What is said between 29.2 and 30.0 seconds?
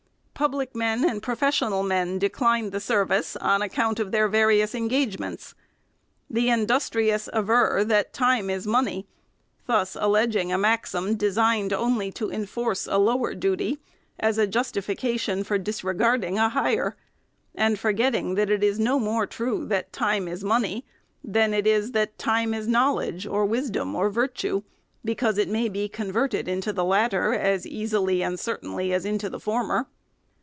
the former.